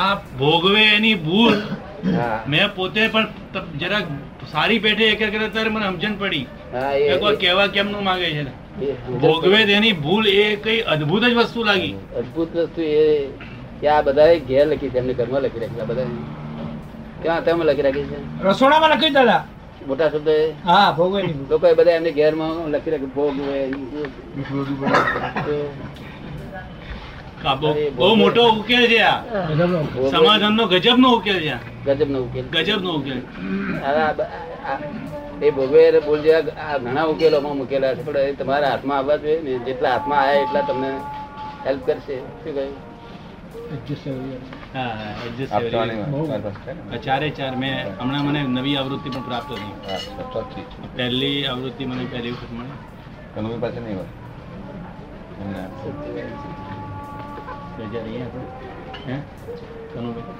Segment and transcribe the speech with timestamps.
[0.00, 1.56] આ ભોગવે એની ભૂલ.
[2.48, 3.26] મેં પોતે પણ
[3.80, 4.04] જરાક
[4.52, 6.46] સારી પેઠે એક એક ત્યારે મને સમજણ પડી.
[6.72, 7.20] કેવા કેમ એ.
[7.20, 8.52] કોઈ કહેવા માંગે છે ને.
[9.22, 11.94] ભોગવે તેની ભૂલ એ કઈ અદભુત જ વસ્તુ લાગી.
[12.18, 13.06] અદભુત વસ્તુ એ
[13.80, 16.08] કે આ બધા ઘેર લખી છે એમને ઘરમાં લખી રાખ્યા બધા
[17.22, 18.18] ક્યાં તેમાં લખી રાખી છે?
[18.44, 19.42] રસોડામાં લખી દાદા
[19.88, 20.28] મોટા શબ્દ
[20.64, 21.20] હા ભોગવે.
[21.50, 23.58] લોકો બધા એમને ઘેરમાં લખી રાખ્યું ભોગવે
[27.96, 29.20] બહુ મોટો ઉકેલ છે આ.
[30.10, 31.58] સમાધાનનો ગજબનો ઉકેલ છે આ.
[31.86, 32.44] ગજબનો ઉકેલ.
[32.46, 33.22] ગજબનો ઉકેલ.
[35.42, 36.20] એ ભોગવે બોલ
[36.60, 40.42] આ ઘણા ઉકેલોમાં મૂકેલા છે પણ એ તમારા હાથમાં આવવા જોઈએ ને જેટલા હાથમાં આવ્યા
[40.42, 40.90] એટલા તમને
[41.66, 42.18] હેલ્પ કરશે.
[42.18, 42.90] શું કહ્યું?
[47.04, 47.56] ચારે ચાર.
[47.56, 50.62] મેં હમણાં મને નવી આવૃત્તિ પણ પ્રાપ્ત થઈ.
[50.96, 53.60] પહેલી આવૃત્તિ મને પહેલી વખત મળી.
[53.60, 54.06] પાસે નહીં હોય.
[57.80, 58.46] રજા રહીએ આપણે
[59.06, 59.16] હે?
[59.92, 60.36] કનુભાઈ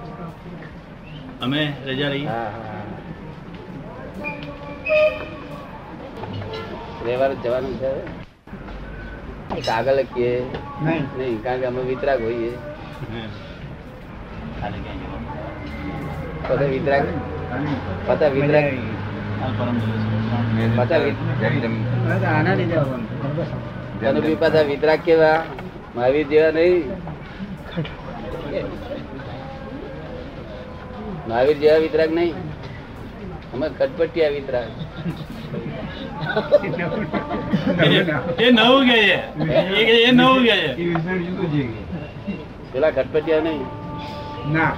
[1.44, 2.84] અમે રજા રહીએ હા હા
[7.04, 7.90] રહેવાનું જ જવાનું છે
[9.66, 10.32] કાગળ લખીએ.
[10.82, 11.36] નહીં.
[11.44, 12.52] કારણ કે અમે વિતરાગ હોઈએ?
[16.48, 17.06] પછી વિતરાગ?
[18.06, 18.66] પાછા વિતરાગ?
[24.68, 25.38] વિતરાગ કેવા?
[25.94, 27.09] મહાવીર જેવા નહીં?
[31.30, 32.34] મહાવીર જેવા વિતરાગ નહીં.
[33.54, 34.64] અમે કટપટિયા વિતરાગ.
[38.40, 39.38] એ નવું કે છે?
[39.52, 40.74] એ- એ નવું કે છે?
[42.72, 43.60] પેલા કટપટિયા નહીં.
[44.52, 44.72] ના.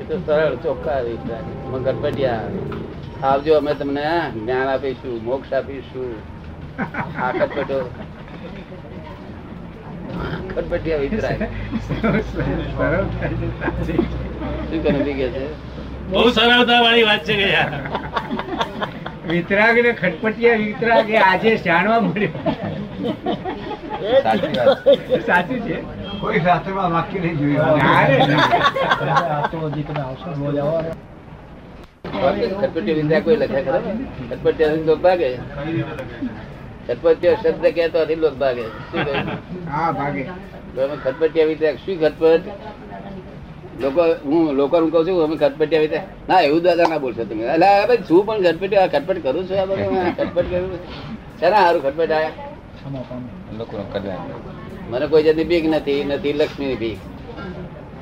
[0.00, 1.44] એ તો સરળ ચોખ્ખા વિતરાગ.
[1.66, 2.42] અમે કટપટિયા
[3.22, 6.14] આવજો અમે તમને જ્ઞાન આપીશું મોક્ષ આપીશું.
[7.22, 7.90] આ કટપટો
[10.54, 11.42] કટપટિયા વિતરાગ.
[14.72, 15.44] શું કરે કે છે?
[16.10, 17.72] બહુ સરળતા વાળી વાત છે કે યાર.
[19.26, 22.34] વિતરાગ ને ખટપટિયા વિતરાગ એ આજે જાણવા મળ્યું.
[24.22, 24.78] સાચી વાત.
[25.26, 25.76] સાચું છે?
[26.20, 27.78] કોઈ શાસ્ત્રમાં વાક્ય નહીં જોયું.
[27.78, 28.48] ના રે, ના.
[32.60, 33.80] ખટપટિયા વિતરાગ કોઈ લખ્યા ખરો
[34.30, 35.30] ખટપટિયા લોક ભાગે.
[36.86, 38.66] ખટપટિયા શબ્દ કહેતો લોક ભાગે.
[38.90, 39.06] શું?
[39.68, 40.24] હા ભાગે.
[41.04, 42.44] ખટપટિયા વિતરાગ શું ખટપટ?
[43.74, 47.42] લોકો હું લોકો કહું છું અમે ખટપટી આવી ના એવું દાદા ના બોલશો તમે.
[47.46, 50.70] એટલે હવે ભાઈ શું પણ ખટપટી આ ખટપટ કરું છું આ બધું ખટપટ કરું
[51.40, 52.34] શેના સારું ખટપટ આવ્યા
[54.90, 57.00] મને કોઈ જાતની બીક નથી નથી લક્ષ્મીની બીક.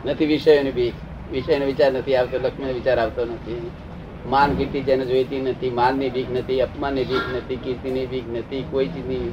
[0.04, 0.94] નથી વિષયોની બીક.
[1.32, 3.62] વિષયનો વિચાર નથી આવતો લક્ષ્મીનો વિચાર આવતો નથી.
[4.24, 8.88] માન કીર્તિ જેને જોઈતી નથી માનની બીક નથી અપમાનની બીક નથી કીર્તિની બીક નથી કોઈ
[8.88, 9.26] ચીજની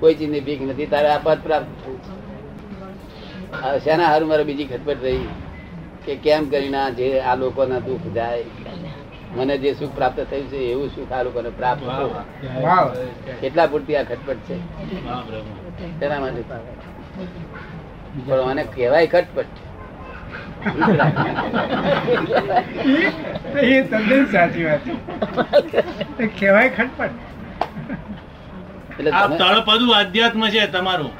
[0.00, 0.88] કોઈ ચીજની બીક નથી.
[0.88, 1.70] તારે આ પ્રાપ્ત
[3.84, 5.22] શેના હારું મારે બીજી ખટપટ રહી?
[6.06, 8.44] કે કેમ કરીને જે આ લોકોના દુઃખ જાય?
[9.36, 12.12] મને જે સુખ પ્રાપ્ત થયું છે એવું સુખ આ લોકોને પ્રાપ્ત થયું.
[13.40, 14.58] કેટલા પૂરતી આ ખટપટ છે.
[16.00, 16.42] તેના માટે
[18.26, 19.44] પણ મને કહેવાય ખટપટ.
[23.58, 26.26] એ તદ્દન સાચી વાત છે.
[26.26, 27.10] કહેવાય ખટપટ.
[28.98, 31.10] એટલે આ તમે- તળપદું અધ્યાત્મ છે તમારું.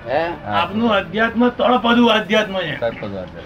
[0.46, 2.76] આપનું અધ્યાત્મ તળપદું અધ્યાત્મ છે.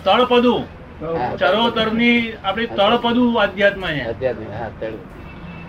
[0.05, 0.78] તળપદું.
[1.01, 4.03] ચરોતરની આપણી તળપદું અધ્યાત્મ છે.
[4.11, 4.97] આધ્યાત્મિક હા તળ.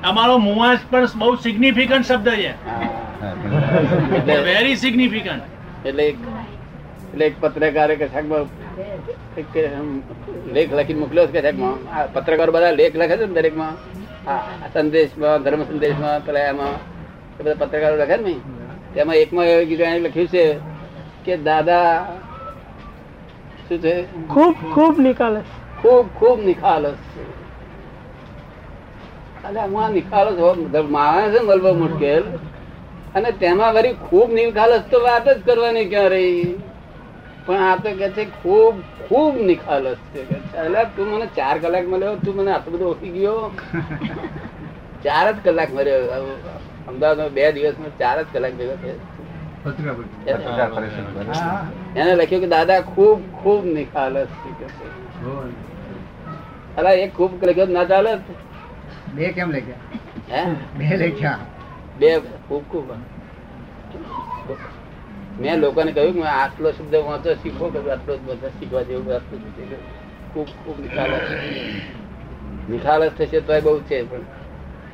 [0.09, 2.51] અમારો મુવાસ પણ બહુ સિગ્નિફિકન્ટ શબ્દ છે.
[4.47, 5.43] વેરી સિગ્નિફિકન્ટ
[5.85, 6.17] એટલે એક
[7.11, 8.31] એટલે એક પત્રકારે કે સાહેબ
[9.39, 9.87] એક કે આમ
[10.55, 13.75] લેખ લખીને મોકલ્યો છે કે સાહેબ આ પત્રકારો બધા લેખ લખે છે ને દરેકમાં.
[14.27, 16.73] આ સંદેશમાં ધર્મ સંદેશમાં પેલા એમાં
[17.37, 18.35] બધા પત્રકારો લખે ને
[18.93, 20.43] તેમાં એકમાં એવું લખ્યું છે
[21.25, 21.89] કે દાદા
[23.69, 23.93] શું છે
[24.29, 27.23] ખૂબ ખૂબ નિકાલસ ખૂબ ખૂબ નિકાલસ છે
[29.65, 30.57] હું આ હો-
[30.89, 32.23] માણસ મળવો મુશ્કેલ
[33.15, 36.47] અને તેમાં વળી ખૂબ નિખાલસ તો વાત જ કરવાની ક્યાં રહી
[37.47, 40.37] પણ આ તો કે છે ખૂબ ખૂબ નિખાલસ છે કે
[40.95, 43.37] તું મને ચાર કલાક મળ્યો તું મને આટલું બધું ઓળખી ગયો
[45.03, 46.23] ચાર જ કલાક મળ્યો
[46.87, 48.97] અમદાવાદમાં બે દિવસમાં ચાર જ કલાક ભેગો થયો.
[51.95, 54.27] એને લખ્યું કે દાદા ખૂબ ખૂબ નિખાલસ.
[56.77, 58.17] અલા એક ખૂબ લખ્યો ના ચાલે?
[59.15, 59.75] બે કેમ લખ્યા?
[60.31, 60.43] હે?
[60.77, 61.39] બે લખ્યા.
[61.99, 62.87] બે ખૂબ ખૂબ.
[65.39, 69.39] મેં લોકોને કહ્યું કે આટલો શબ્દ વાંચો શીખો કે આટલો જ બધા શીખવા જેવું આટલું.
[70.33, 71.29] ખૂબ ખૂબ નિખાલસ
[72.69, 74.21] નિખાલસ થશે તોય બહુ છે પણ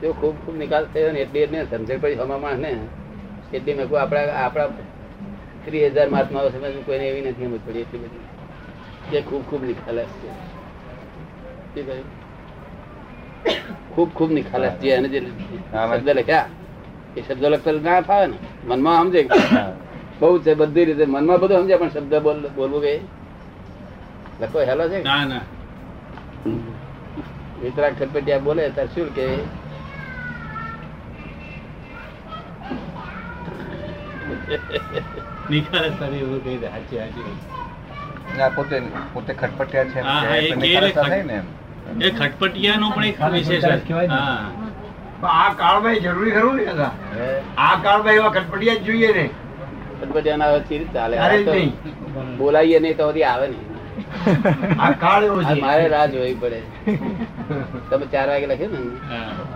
[0.01, 2.71] જો ખૂબ ખૂબ નિકાલ થયો ને એટલી એટલે સમજણ પડી હમણાં ને.
[3.55, 4.85] એટલી મેં આપણા આપણા
[5.63, 8.25] ત્રીસ હજાર મહાત્માઓ સમજ કોઈને એવી નથી સમજ પડી એટલી બધી.
[9.03, 10.29] કે ખૂબ ખૂબ નિખાલસ છે.
[13.89, 15.19] ખૂબ ખૂબ નિખાલસ છે અને જે
[15.89, 16.49] શબ્દ લખ્યા
[17.15, 18.37] એ શબ્દ લખતા ના ફાવે ને.
[18.63, 19.21] મનમાં સમજે
[20.19, 22.93] બહુ છે બધી રીતે મનમાં બધું સમજે પણ શબ્દ બોલ બોલવું કે
[24.39, 25.43] લખો હેલો છે ના ના.
[27.61, 29.25] વિતરાગ ખટપટિયા બોલે ત્યારે શું કે?
[35.51, 37.33] નિખાલસ તારી એવું કહી દે સાચી સાચી
[38.37, 38.75] ના, પોતે
[39.13, 41.37] પોતે ખટપટિયા છે હા, એ ને
[42.01, 43.63] એ ખટપટિયાનો પણ એક વિશેષ
[44.09, 44.37] હા.
[45.33, 46.91] આ કાળમાં જરૂરી ખરું ને દાદા?
[47.57, 49.25] આ કાળમાં એવા ખટપટિયા જ જોઈએ ને.
[49.99, 51.15] ખટપટિયા ના ચીરી ચાલે.
[52.37, 53.74] બોલાઈએ નહીં તો આવે નહીં.
[54.79, 56.59] આ કાળ એવો છે મારે રાહ જોવી પડે.
[57.89, 58.79] તમે ચાર વાગે લખ્યું ને?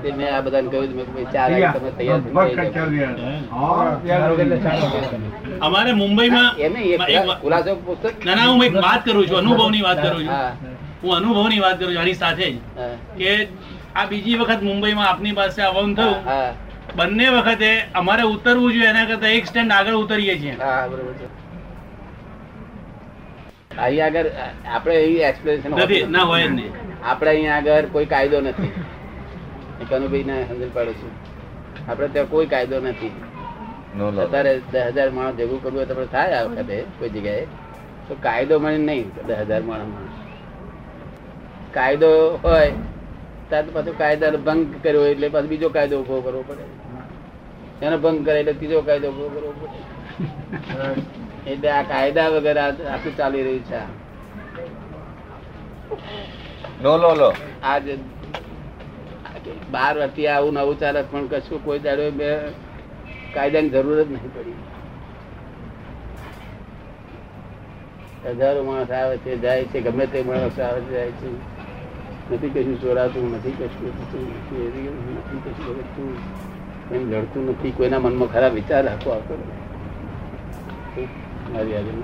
[0.02, 2.22] તે મેં આ બધાને કહ્યું મેં ચાર વાગે તમે તૈયાર
[5.62, 7.02] અમારે મુંબઈમાં એમ એક
[7.42, 8.26] ખુલાસો પુસ્તક.
[8.26, 10.30] ના ના હું એક વાત કરું છું અનુભવની વાત કરું છું.
[10.30, 10.52] હા,
[11.18, 12.56] અનુભવની વાત કરું છું આની સાથે જ.
[13.18, 13.32] કે
[13.96, 16.18] આ બીજી વખત મુંબઈમાં આપની પાસે આવવાનું થયું.
[16.26, 16.50] હા,
[16.96, 20.56] બંને વખતે અમારે ઉતરવું જોઈએ એના કરતા એક સ્ટેન્ડ આગળ ઉતરીએ છીએ.
[20.60, 21.28] હા, બરોબર છે.
[23.80, 24.30] અહીં આગળ
[24.74, 26.74] આપણે એવી એક્સપ્લેનેશન નથી ના હોય નહીં.
[27.04, 28.72] આપણે અહીં આગળ કોઈ કાયદો નથી.
[29.90, 31.14] કનુભાઈ ને સમજણ પાડું છું.
[31.90, 33.14] આપણે ત્યાં કોઈ કાયદો નથી.
[33.98, 37.46] No અત્યારે દસ હજાર માણસ ભેગું કરવું હોય તો આપણે થાય આ વખતે કોઈ જગ્યાએ.
[38.08, 40.16] તો કાયદો મળે નહીં દસ હજાર માણસ
[41.74, 42.12] કાયદો
[42.44, 42.68] હોય
[43.50, 46.66] ત્યારે તો પાછું કાયદા ભંગ કર્યો એટલે પાછો બીજો કાયદો ઊભો કરવો પડે.
[47.82, 49.80] એનો ભંગ કરે એટલે ત્રીજો કાયદો ઊભો કરવો પડે.
[51.46, 53.82] એટલે આ કાયદા વગર આખું ચાલી રહ્યું છે.
[56.84, 57.30] લો લો લો.
[57.64, 57.86] આજ
[59.72, 62.30] બાર વર્ષથી આવું નવું ચાલે પણ કશું કોઈ દાડો બે
[63.34, 64.60] કાયદાની જરૂર જ નહીં પડી.
[68.24, 71.30] હજારો માણસ આવે છે જાય છે ગમે તે માણસ આવે છે જાય છે.
[72.32, 76.10] નથી કશું ચોરાતું નથી કશું નથી કશું લડતું
[76.92, 79.36] એમ લડતું નથી કોઈના મનમાં ખરાબ વિચાર રાખો આવતો.
[81.54, 82.02] મારી આગળ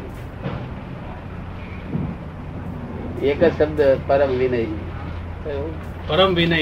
[3.29, 4.61] એક જ શબ્દ પરમ વિનય.
[6.07, 6.59] પરમ વિનય.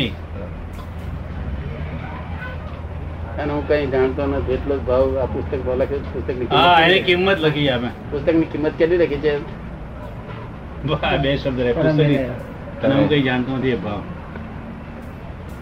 [3.41, 7.03] અને હું કઈ જાણતો નથી એટલો જ ભાવ આ પુસ્તક ભાવ લખ્યો પુસ્તકની હા એની
[7.09, 9.33] કિંમત લખી અમે પુસ્તકની કિંમત કેટલી લખી છે?
[11.23, 11.71] બે શબ્દ રહે.
[11.73, 12.19] પુસ્તકની.
[12.83, 14.01] અને હું કઈ જાણતો નથી ભાવ.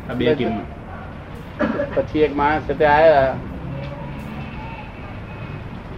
[0.10, 0.66] આ બે કિંમત.
[1.96, 3.32] પછી એક માણસ સાથે આવ્યા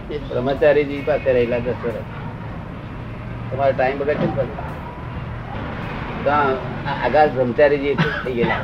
[0.08, 1.94] બ્રહ્મચારીજી પાસે રહેલા દસ વર્ષ.
[3.52, 4.42] તમારો ટાઈમ બગડશે ને
[7.04, 8.56] આગળ બ્રહ્મચારીજી થઈ ગયેલા.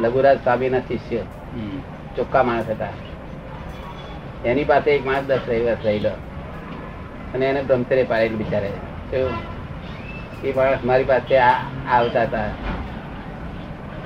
[0.00, 1.16] લઘુરાજ સ્વામીના શિષ્ય.
[2.16, 2.86] ચોખ્ખા માણસ હતા.
[4.44, 6.10] એની પાસે એક માણસ દસ રવિવાર રહેલો.
[7.34, 8.72] અને એને બ્રહ્મચર્ય પાડેલું બિચારે.
[10.44, 11.60] એ માણસ મારી પાસે આ-
[11.90, 12.44] આવતા હતા.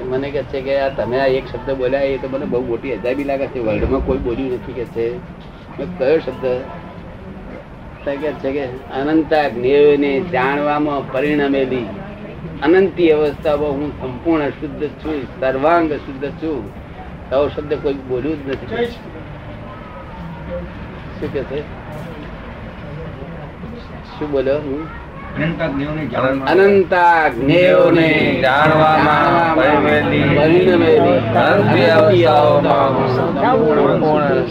[0.05, 2.93] મને કહે છે કે આ તમે આ એક શબ્દ બોલ્યા એ તો મને બહુ મોટી
[2.93, 3.59] અજાબી લાગે છે.
[3.59, 5.19] વર્લ્ડમાં કોઈ બોલ્યું નથી કે છે.
[5.99, 6.47] કયો શબ્દ?
[8.07, 11.87] કે છે કે અનંતા જ્ઞેયને જાણવામાં પરિણમેલી.
[12.63, 16.71] અનંતી અવસ્થામાં હું સંપૂર્ણ શુદ્ધ છું સર્વાંગ શુદ્ધ છું.
[17.35, 18.87] આવો શબ્દ કોઈ બોલ્યું જ નથી.
[21.21, 21.61] શું કે છે?
[24.19, 24.57] શું બોલ્યો?
[24.57, 28.09] હું અનંતા જ્ઞાનને
[28.43, 31.19] જાણવા જાણવામાં પરિણમેલી
[31.89, 34.47] અવસ્થાઓમાં સંપૂર્ણ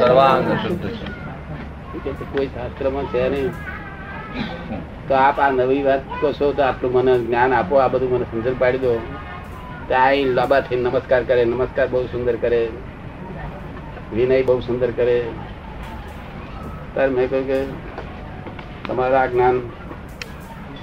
[0.00, 2.10] સર્વાંગ શુદ્ધ છે.
[2.32, 3.50] કોઈ શાસ્ત્રમાં છે નહીં.
[5.08, 8.24] તો આપ આ નવી વાત કહો છો તો આટલું મને જ્ઞાન આપો આ બધું મને
[8.24, 9.00] સમજણ પાડી દો.
[9.88, 12.68] તો આ લાંબા થઈને નમસ્કાર કરે નમસ્કાર બહુ સુંદર કરે.
[14.14, 15.22] વિનય બહુ સુંદર કરે.
[16.94, 17.58] ત્યારે મેં કહ્યું કે
[18.88, 19.56] તમારું આ જ્ઞાન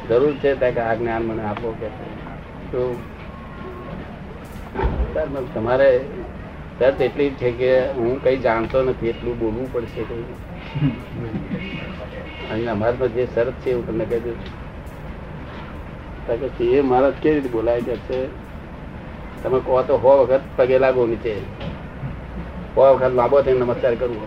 [0.10, 1.88] જરૂર છે કે આ જ્ઞાન મને આપો કે
[2.72, 2.82] તો
[5.54, 5.90] તમારે
[6.80, 10.02] શરત એટલી છે કે હું કઈ જાણતો નથી, એટલું બોલવું પડશે
[12.52, 14.38] અહીં અમારામાં જે શરત છે એવું તમને કહી દઉં
[16.58, 18.20] કે એ મારા કેવી રીતે બોલાય છે
[19.44, 21.34] તમે કહો તો હો વખત પગે લાગો નીચે.
[22.76, 24.22] હો વખત લાંબો થઈને નમસ્કાર કરવું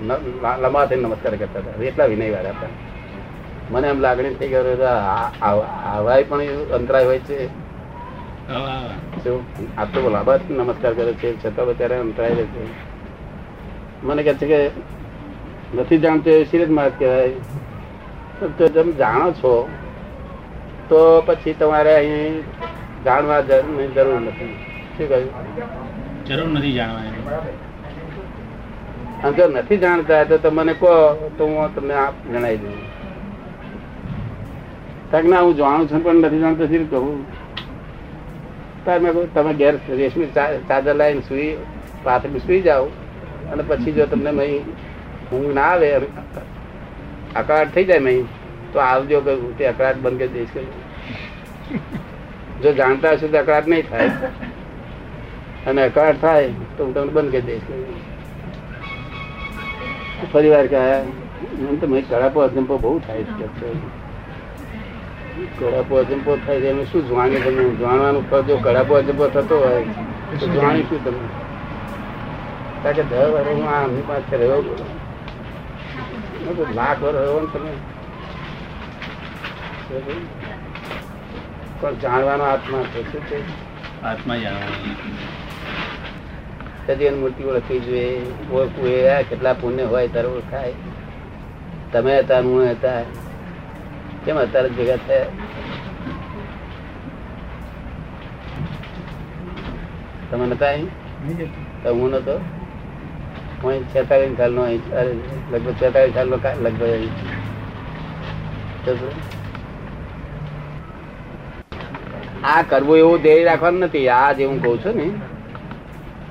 [0.63, 1.77] લાંબા થઈને નમસ્કાર કરતા હતા.
[1.91, 2.73] એટલા વિનય વાળા હતા.
[3.73, 4.93] મને એમ લાગણી થઈ ગયો
[5.49, 7.39] આવાય પણ અંતરાય હોય છે.
[8.55, 8.87] આ
[9.25, 9.33] તો
[9.83, 12.63] આટલો લાંબા નમસ્કાર કરે છે છતાં અત્યારે અંતરાય રહે છે.
[14.07, 14.61] મને કહે છે કે
[15.77, 17.37] નથી જાણતો એ સિરિયસ માર્ગ કહેવાય.
[18.59, 19.53] તો તમે જાણો છો
[20.89, 22.35] તો પછી તમારે અહીં
[23.07, 24.55] જાણવા જરૂર જરૂર નથી.
[24.95, 25.31] શું કહ્યું?
[26.27, 27.13] જરૂર નથી જાણવાની
[29.23, 30.93] અને જો નથી જાણતા તો તમે મને કહો
[31.39, 32.77] તો હું તમને આપ જણાવી દઉં.
[35.13, 37.17] કાંઈક ના હું જાણું છું, પણ નથી જાણતો, શું કહું?
[38.85, 40.31] તાર મેં કહું તમે ઘેર રેશમી
[40.69, 41.51] ચાદર લાવીને સુઈ
[42.05, 42.87] પાથરી સુઈ જાઓ.
[43.53, 44.59] અને પછી જો તમને મહી
[45.33, 45.89] ઊંઘ ના આવે,
[47.41, 48.23] અકળાટ થઈ જાય મહી,
[48.73, 50.73] તો આવજો કહ્યું તે અકળાટ બંધ કરી દઈશ કહ્યું
[52.63, 54.11] જો જાણતા હશે તો અકળાટ નહીં થાય.
[55.69, 57.99] અને અકળાટ થાય તો હું તમને બંધ કરી દઈશ કહ્યું
[60.33, 60.81] ફરી વાર કે
[61.71, 63.47] એમ તો મહી કડાપો અજંપો બહુ થાય છે.
[65.59, 66.69] કડાપો અજંપો થાય છે.
[66.69, 69.85] એમાં શું જાણે તમે જાણવાનું ફળ જો કડાપો અજંપો થતો હોય
[70.41, 71.23] તો જાણી શું તમે
[72.83, 74.75] કારણ કે દર વર્ષ હું આમની પાસે રહ્યો તો
[76.75, 77.73] લાખ વર્ષ રહ્યો ને તમે.
[81.81, 83.13] પણ જાણવાનો આત્મા છે?
[83.13, 83.39] શું છે?
[84.05, 84.97] આત્મા જાણવાનું.
[86.87, 88.23] સજીવન મૂર્તિ ઓળખવી જોઈએ?
[88.53, 90.73] ઓળખવું એ આ કેટલા પુણ્ય હોય ત્યારે ઓળખાય.
[91.93, 93.03] તમે હતા હું હતા.
[94.25, 95.31] કેમ અત્યારે ભેગા થયા?
[100.31, 100.89] તમે નતા અહીં?
[102.01, 102.35] હું નતો?
[103.63, 104.83] હું અહીં છેતાલીસ સાલ નો અહીં
[105.53, 107.15] લગભગ છેતાલીસ સાલ નો લગભગ અહીં
[112.53, 114.09] આ કરવું એવું ધ્યેય રાખવાનું નથી.
[114.09, 115.09] આ જે હું કઉ છું ને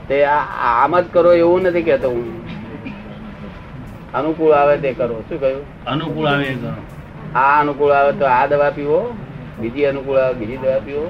[0.07, 2.25] તે આમ જ કરો એવું નથી કેતો હું.
[4.13, 5.21] અનુકૂળ આવે તે કરો.
[5.29, 5.63] શું કહ્યું?
[5.85, 6.73] અનુકૂળ આવે એ કરો.
[7.35, 9.15] આ અનુકૂળ આવે તો આ દવા પીવો
[9.59, 11.05] બીજી અનુકૂળ આવે બીજી દવા પીવો.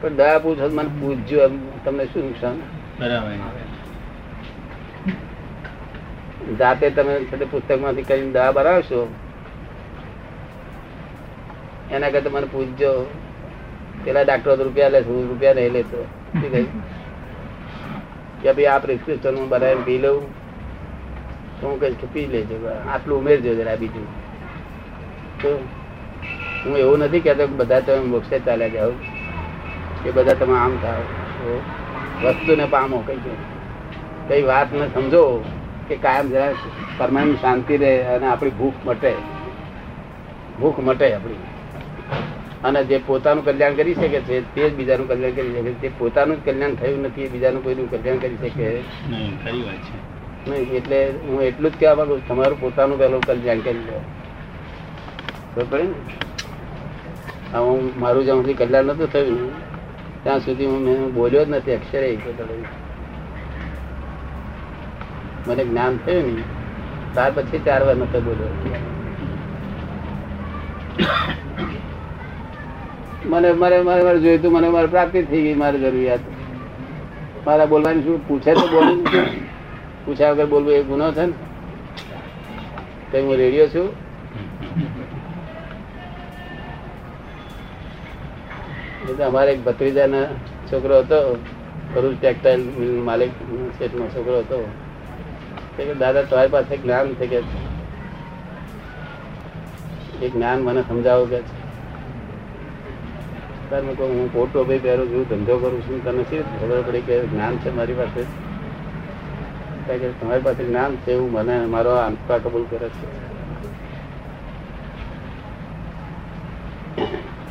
[0.00, 1.48] પણ દવા પૂછો મને પૂછજો
[1.84, 2.56] તમને શું નુકસાન?
[3.00, 3.32] બરાબર.
[6.58, 7.14] જાતે તમે
[7.50, 9.08] પુસ્તકમાંથી કરીને દવા બનાવશો
[11.92, 12.92] એના કરતા મને પૂછજો.
[14.04, 16.00] પેલા ડાક્ટરો રૂપિયા લે હું રૂપિયા નહીં લેતો.
[18.42, 20.22] કે ભાઈ આ પ્રિસ્ક્રિપ્શન હું બનાવીને પી લઉં.
[21.60, 22.56] તો હું કહીશ કે પી લેજો
[22.94, 24.21] આટલું ઉમેરજો જરા બીજું.
[25.42, 28.92] હું એવું નથી કહેતો કે બધા તમે મોક્ષે ચાલ્યા જાઓ.
[30.02, 31.02] કે બધા તમે આમ થાવ
[31.36, 31.48] તો
[32.24, 33.20] વસ્તુને પામો કઈ
[34.28, 35.22] કઈ વાત ને સમજો
[35.88, 36.50] કે કાયમ જરા
[36.98, 39.12] પરમાનન્ટ શાંતિ રહે અને આપણી ભૂખ મટે.
[40.58, 41.40] ભૂખ મટે આપણી.
[42.62, 45.88] અને જે પોતાનું કલ્યાણ કરી શકે છે તે જ બીજાનું કલ્યાણ કરી શકે છે.
[45.98, 48.50] પોતાનું જ કલ્યાણ થયું નથી બીજાનું કોઈનું કલ્યાણ કરી શકે.
[48.52, 48.68] છે.
[50.46, 53.98] નહીં એટલે હું એટલું જ કહેવા માંગુ તમારું પોતાનું પહેલું કલ્યાણ કરી લો.
[57.54, 59.52] હું મારું જ્યાં સુધી કલ્યાણ નતું થયું
[60.22, 62.18] ત્યાં સુધી હું મેં બોલ્યો જ નથી, અક્ષરે
[65.48, 66.42] મને જ્ઞાન થયું ને,
[67.12, 68.48] ત્યાર પછી ચાર વાર નતો બોલ્યો.
[73.26, 76.20] મને, મારે મારે મારે જોયું હતું મને મારે પ્રાપ્તિ થઈ ગઈ મારી જરૂરિયાત.
[77.46, 79.04] મારા બોલવાની શું પૂછે તો બોલું.
[80.04, 81.32] પૂછ્યા વગર બોલવું એ ગુનો છે ને.
[83.10, 84.01] કઈ હું રેડિયો છું.
[89.10, 90.24] એ તો અમારે એક ભત્રીજાના
[90.72, 91.38] છોકરો હતો,
[91.94, 93.30] ભરૂચ ટેક્સટાઇલ મિલ માલિક,
[93.78, 94.68] શેઠનો છોકરો હતો.
[95.76, 97.42] કે, દાદા, તમારી પાસે જ્ઞાન છે કે
[100.22, 101.40] એ જ્ઞાન મને સમજાવો કે
[103.70, 107.00] તાર મેં કહું હું કોટ ભાઈ પહેરું છું, ધંધો કરું છું, તને શી ખબર પડી
[107.00, 108.22] કે જ્ઞાન છે મારી પાસે?
[109.98, 113.32] કે, તમારી પાસે જ્ઞાન છે એવું મને, મારો આંતરા કબૂલ કરે છે.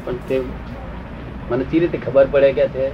[0.06, 0.42] પણ તે
[1.52, 2.86] મને ચી રીતે ખબર પડે કે છે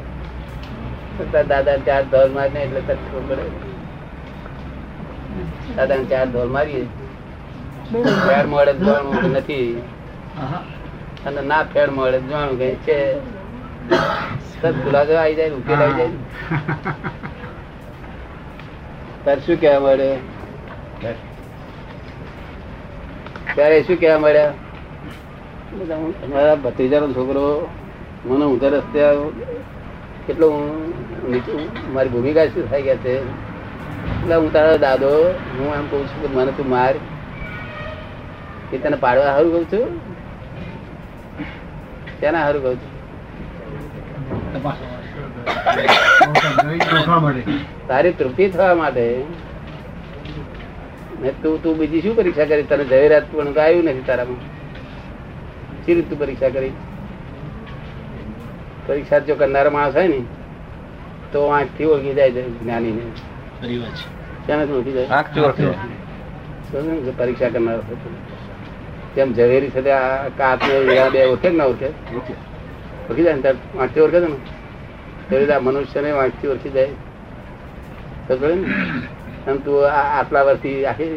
[1.50, 3.46] દાદા ચાર ધોલ મારીને એટલે તને ખબર પડે?
[5.78, 6.84] દાદા ચાર ધોલ મારીએ.
[7.92, 9.70] ફેર મળે જાણવું નથી.
[11.28, 12.98] અને ના ફેર મળે જાણવું કે છે.
[14.82, 16.16] ખુલાસો આવી જાય ઉકેલ આવી જાય
[19.26, 20.10] તાર શું કહેવા મળે?
[23.54, 24.54] ત્યારે શું કહેવા મળ્યા?
[26.32, 27.44] મારા ભત્રીજાનો છોકરો
[28.28, 29.02] મને ઊંધા રસ્તે
[30.28, 30.66] કેટલો હું
[31.94, 33.14] મારી ભૂમિકા શું થઈ ગયા છે?
[33.18, 35.12] એટલે હું તારો દાદો,
[35.58, 36.96] હું એમ કહું છું કે મને તું માર.
[38.74, 39.86] એ તને પાડવા સારું કહું છું?
[42.22, 42.92] તેના સારું કહું છું?
[47.92, 49.06] તારી તૃપ્તિ થવા માટે
[51.22, 52.68] ને તું તું બીજી શું પરીક્ષા કરી?
[52.74, 54.42] તને જવેરાત પણ આવ્યું નથી તારામાં.
[55.86, 56.74] શી રીત પરીક્ષા કરી?
[58.88, 60.20] પરીક્ષા જો કરનારા માણસ હોય ને
[61.32, 63.02] તો આંખથી ઓળખી જાય જ્ઞાનીને.
[63.62, 65.08] ખરી વાત ઓળખી જાય.
[67.18, 67.80] પરીક્ષા કરનાર
[69.16, 71.88] તેમ ઝવેરી સાથે આ કાચ ને બે ઓળખે ના ઓળખે
[73.10, 74.38] ઓળખી જાય ને ત્યારે વાંચથી ઓળખે છે ને?
[75.30, 76.90] એવી રીતે આ મનુષ્યને વાંચથી ઓળખી જાય.
[78.28, 78.66] ખબર ને?
[79.48, 81.12] અને તું આ આટલા વર્ષથી આખી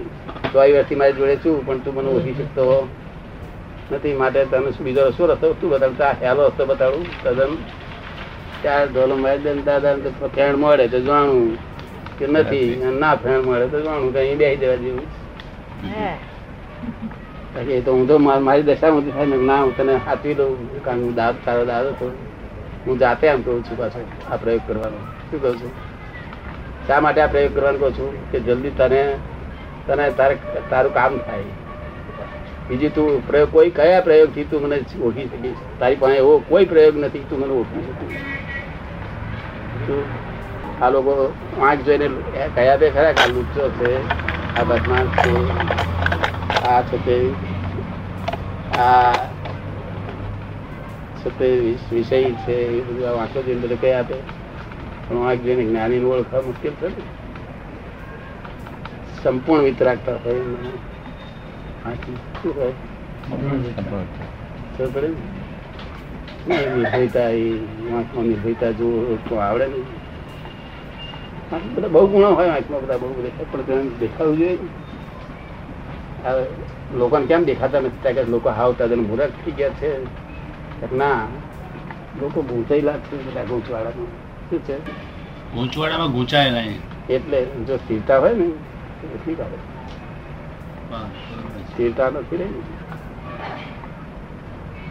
[0.52, 2.88] ચોવીસ વર્ષથી મારી જોડે છું પણ તું મને ઓળખી શકતો
[3.90, 7.52] નથી માટે તને બીજો શું રસ્તો શું બતાવું તો આ હેલો રસ્તો બતાડું તદ્દન
[8.62, 9.94] ચાર ઢોલો મારી દે ને દાદા
[10.34, 11.56] ફેણ મળે તો જાણું
[12.18, 12.70] કે નથી
[13.02, 15.06] ના ફેણ મળે તો જાણું કઈ બે દેવા જેવું
[17.68, 20.52] એ તો હું તો મારી દશા હું થાય ના હું તને આપી દઉં
[20.84, 22.06] કારણ હું દાદ તારો દાદો તો
[22.84, 25.00] હું જાતે આમ કહું છું પાછો આ પ્રયોગ કરવાનો.
[25.30, 25.72] શું કહું છું?
[26.86, 28.10] શા માટે આ પ્રયોગ કરવાનો કહું છું?
[28.30, 29.02] કે જલ્દી તને
[29.86, 30.34] તને તારે
[30.70, 31.52] તારું કામ થાય.
[32.70, 35.62] બીજી તું પ્રયોગ, કોઈ કયા પ્રયોગથી તું મને ઓળખી શકીશ?
[35.78, 38.18] તારી પાસે એવો કોઈ પ્રયોગ નથી, તું મને ઓળખી શકીશ
[40.82, 41.12] આ લોકો
[41.60, 42.06] આંખ જોઈને
[42.54, 43.90] કયા બે ખરા આ લુચ્ચો છે
[44.56, 45.32] આ બદમાશ છે,
[46.64, 47.16] આ છે તે
[48.78, 49.12] આ
[51.20, 51.48] છે તે
[51.90, 54.16] વિષય છે, એ બધું આ વાંચો જોઈને બધું કઈ આપે.
[55.08, 57.02] પણ આંખ જોઈને જ્ઞાની ઓળખવા મુશ્કેલ છે ને.
[59.22, 60.42] સંપૂર્ણ વિતરાગતા હોય
[68.16, 69.84] નિર્ભયતા જો તો આવડે નહીં
[71.74, 74.58] બધા બહુ ગુણો હોય આંખમાં બધા બહુ દેખાય પણ દેખાવું જોઈએ
[76.98, 79.90] લોકોને કેમ દેખાતા નથી કે લોકો હાવ તેને મૂરખ થઈ ગયા છે
[80.96, 81.20] ના
[82.20, 84.06] લોકો ગૂંચાયેલા છે બધા ગૂંચવાડામાં
[84.50, 84.76] શું છે
[85.54, 86.64] ગૂંચવાડામાં ગૂંચાયેલા.
[87.10, 89.38] એટલે જો સ્થિરતા હોય ને એટલી ઠીક
[91.80, 92.62] સ્થિરતા નથી રહી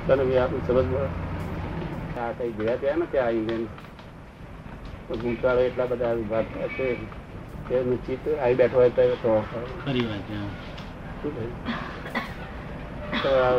[0.07, 1.09] તને બી આપણે સમજમાં
[2.19, 3.67] આ કઈ ગયા ત્યાં નથી આ ઇન્ડિયન
[5.15, 6.97] ગુંચાળો એટલા બધા વિભાગ છે
[7.75, 9.45] એનું ચિત્ત આવી બેઠો હોય તો
[9.85, 10.19] ખરી વાત
[11.21, 11.51] શું થયું?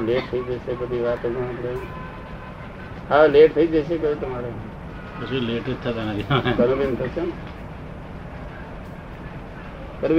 [0.06, 1.78] લેટ થઈ જશે બધી વાતોમાં આપણે.
[3.10, 5.40] હા લેટ થઈ જશે કહ્યું તમારે.
[5.40, 6.24] લેટ જ થતા નથી.
[6.96, 7.32] થશે ને?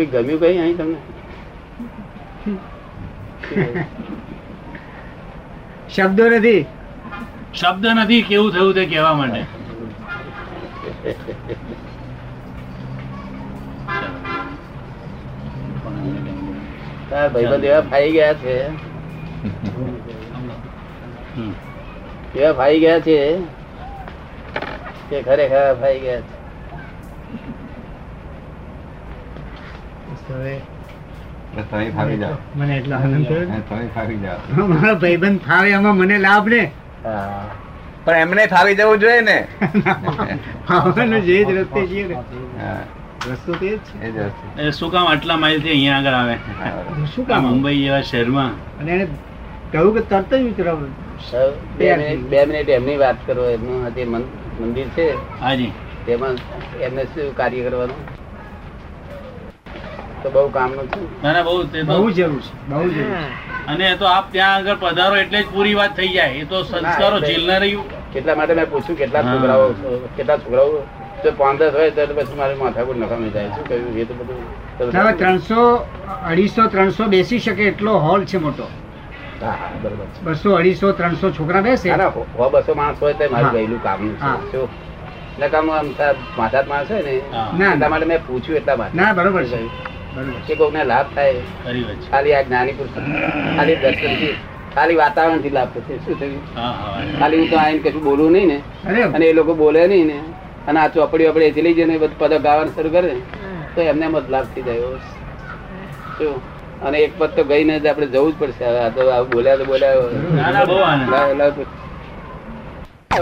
[0.05, 0.97] ગમ્યું કઈ અહીં તમને?
[5.89, 6.65] શબ્દો નથી.
[7.53, 9.45] શબ્દ નથી કેવું થયું તે કહેવા માટે?
[17.09, 18.55] તારા ભાઈબંધ એવા ફાઈ ગયા છે.
[22.35, 23.17] એવા ફાઈ ગયા છે
[25.09, 26.35] કે ખરેખર ફાઈ ગયા છે.
[31.55, 32.35] તમે ફાવી જાઓ.
[32.55, 34.67] મને એટલો આનંદ થયો તમે ફાવી જાઓ.
[34.67, 36.71] મારો ભાઈબંધ ફાવે એમાં મને લાભ ને.
[38.05, 39.47] પણ એમને ફાવી જવું જોઈએ ને.
[40.67, 42.15] ફાવવાનો જે જ રસ્તે છીએ ને.
[43.31, 44.05] રસ્તો તે જ છે.
[44.05, 44.61] એ જ વસ્તુ.
[44.61, 46.35] એ શું કામ આટલા માઇલથી અહીંયા આગળ આવે?
[47.15, 47.43] શું કામ?
[47.43, 48.49] મુંબઈ જેવા શહેરમાં.
[48.79, 49.05] અને એને
[49.71, 50.89] કહ્યું કે તરત જ ઉતરાવું.
[51.77, 53.43] બે મિનિટ બે મિનિટ એમની વાત કરો.
[53.49, 55.07] એમનું જે મંદિર છે.
[55.39, 55.71] હાજી.
[56.05, 56.29] તેમાં
[56.81, 57.99] એમને શું કાર્ય કરવાનું?
[60.23, 60.99] તો બહુ કામનું છે.
[61.23, 63.27] ના ના બહુ તે બહુ જરૂર છે બહુ જરૂર છે.
[63.67, 66.41] અને તો આપ ત્યાં આગળ પધારો એટલે જ પૂરી વાત થઈ જાય.
[66.41, 67.85] એ તો સંસ્કારો જેલ ના રહ્યું.
[68.13, 69.67] કેટલા માટે મેં પૂછ્યું કેટલા છોકરાઓ
[70.17, 70.69] કેટલા છોકરાઓ
[71.23, 73.49] જો પાંચ હોય તો પછી મારે માથાકૂટ નકામી જાય.
[73.55, 73.97] શું કહ્યું?
[73.97, 75.61] એ તો બધું ત્રણસો
[76.23, 78.67] અઢીસો ત્રણસો બેસી શકે એટલો હોલ છે મોટો.
[79.41, 81.89] હા હા, બરોબર બસો અઢીસો ત્રણસો છોકરા બેસે.
[82.53, 84.59] બસો માણસ હોય તો મારું ગયેલું કામનું છે.
[85.49, 85.67] આમ
[86.37, 87.15] માથા માણસ હોય ને
[87.59, 88.95] ના એટલા માટે મેં પૂછ્યું એટલા માટે.
[88.95, 89.59] ના બરોબર છે.
[90.47, 91.33] કે કોઈને લાભ થાય.
[92.11, 92.95] ખાલી આ જ્ઞાની પુરુષ
[93.57, 94.33] ખાલી દર્શનથી
[94.75, 95.97] ખાલી વાતાવરણથી લાભ થશે.
[95.97, 96.41] શું થયું?
[97.19, 98.59] ખાલી હું તો આવીને કશું બોલું નહીં ને.
[99.13, 100.19] અને એ લોકો બોલે નહીં ને.
[100.67, 103.15] અને આ ચોપડી વપડી એથી લઈ જઈને બધું પદો ગાવાનું શરૂ કરે.
[103.75, 104.79] તો એમને એમ જ લાભ થઈ જાય.
[106.17, 106.35] શું?
[106.83, 108.65] અને એક પદ તો ગઈને જ આપણે જવું જ પડશે.
[108.65, 109.01] હવે આ તો
[109.33, 109.93] બોલ્યા તો બોલ્યા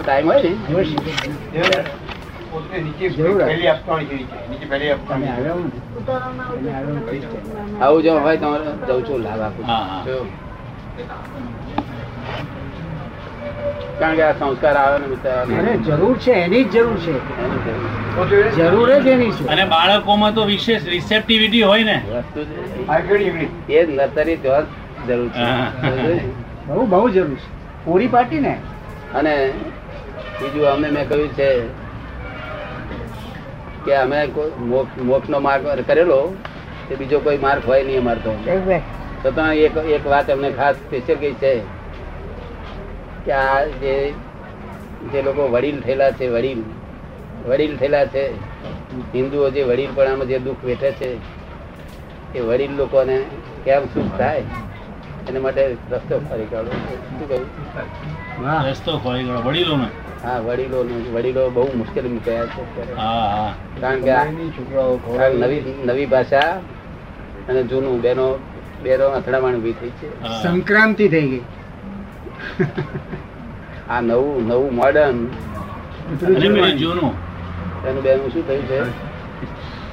[0.01, 0.51] ટાઈમ હોય ને.
[2.51, 3.05] પોતે નીચે.
[3.39, 4.91] પહેલી આપવાની છે નીચે.
[4.91, 5.29] આપવાની.
[7.81, 8.47] આવું જો હોય તો
[8.87, 10.01] જઉં છું લાભ આપું હા, હા.
[10.05, 10.27] છું.
[13.99, 14.97] કારણ કે આ સંસ્કાર આવે
[15.59, 17.13] ને જરૂર છે એની જ જરૂર છે
[18.57, 18.89] જરૂર.
[18.97, 21.97] જ એની છે અને બાળકોમાં તો વિશેષ રિસેપ્ટિવિટી હોય ને.
[23.69, 25.45] એ જ નર્સરી જરૂર છે
[26.67, 27.47] બહુ બહુ જરૂર છે
[27.85, 28.55] પૂરી પાટી ને
[29.13, 29.33] અને
[30.39, 31.47] બીજું અમને મેં કહ્યું છે
[33.85, 34.19] કે અમે
[35.09, 36.21] મોક્ષ નો માર્ગ કરેલો
[36.89, 38.33] તે બીજો કોઈ માર્ગ હોય નહીં અમારે તો.
[39.23, 41.53] તો તમે એક એક વાત અમને ખાસ સ્પેશિયલ કહી છે
[43.25, 43.95] કે આ જે
[45.11, 46.61] જે લોકો વડીલ થયેલા છે વડીલ
[47.49, 48.23] વડીલ થયેલા છે
[49.13, 51.09] હિન્દુઓ જે વડીલ પણ જે દુઃખ વેઠે છે
[52.35, 53.17] એ વડીલ લોકોને
[53.65, 54.43] કેમ સુખ થાય?
[55.29, 56.71] એના માટે રસ્તો ફરી કાઢો.
[57.07, 57.45] શું કહ્યું?
[58.71, 59.87] રસ્તો ફરી ગયો વડીલોને.
[60.23, 62.93] હા વડીલો વડીલો બહુ મુશ્કેલી મૂકાયા છે અત્યારે.
[62.93, 63.53] હા હા.
[63.81, 64.25] કારણ કે આ-
[65.25, 66.61] આ નવી નવી ભાષા
[67.49, 68.39] અને જૂનું બેનો
[68.83, 70.23] બેનો અથડામણ ઊભી થઈ છે.
[70.43, 71.41] સંક્રાંતિ થઈ ગઈ.
[73.89, 75.27] આ નવું નવું મોડર્ન
[76.77, 77.13] જૂનું.
[77.87, 78.79] એનું બેનું શું થયું છે?